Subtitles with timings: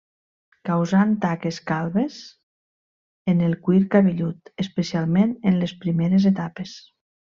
[0.69, 2.15] Causant taques calbes
[3.35, 6.79] en el cuir cabellut, especialment en les primeres etapes.